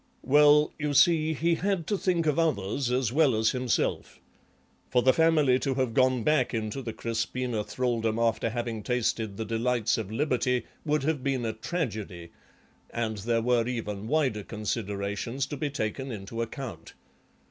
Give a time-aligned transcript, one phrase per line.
[0.23, 4.19] "Well, you see, he had to think of others as well as himself.
[4.89, 9.45] For the family to have gone back into the Crispina thraldom after having tasted the
[9.45, 12.31] delights of liberty would have been a tragedy,
[12.89, 16.93] and there were even wider considerations to be taken into account.